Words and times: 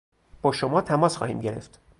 با 0.41 0.51
شما 0.51 0.81
تماس 0.81 1.17
خواهیم 1.17 1.39
گرفت. 1.39 1.79